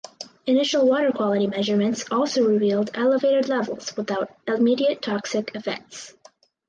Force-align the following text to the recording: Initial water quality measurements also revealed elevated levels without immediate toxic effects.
Initial 0.47 0.89
water 0.89 1.11
quality 1.11 1.45
measurements 1.45 2.05
also 2.09 2.41
revealed 2.43 2.89
elevated 2.95 3.47
levels 3.47 3.95
without 3.95 4.31
immediate 4.47 4.99
toxic 4.99 5.51
effects. 5.53 6.15